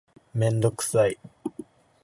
[0.33, 1.19] メンドクサイ